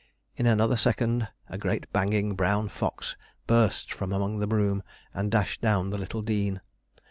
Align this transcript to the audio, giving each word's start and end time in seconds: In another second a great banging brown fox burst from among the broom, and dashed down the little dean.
In 0.35 0.47
another 0.47 0.77
second 0.77 1.27
a 1.47 1.59
great 1.59 1.85
banging 1.93 2.33
brown 2.33 2.69
fox 2.69 3.15
burst 3.45 3.93
from 3.93 4.11
among 4.11 4.39
the 4.39 4.47
broom, 4.47 4.81
and 5.13 5.29
dashed 5.29 5.61
down 5.61 5.91
the 5.91 5.97
little 5.99 6.23
dean. 6.23 6.59